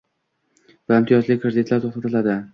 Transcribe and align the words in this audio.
Va 0.93 0.97
imtiyozli 1.03 1.39
kreditlar 1.45 1.87
to'xtatiladi 1.87 2.41